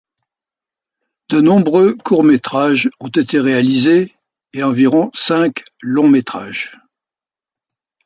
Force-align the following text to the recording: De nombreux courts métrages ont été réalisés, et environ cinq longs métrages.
De 1.29 1.41
nombreux 1.41 1.93
courts 1.93 2.23
métrages 2.23 2.89
ont 3.01 3.09
été 3.09 3.39
réalisés, 3.39 4.15
et 4.51 4.63
environ 4.63 5.11
cinq 5.13 5.63
longs 5.83 6.09
métrages. 6.09 6.71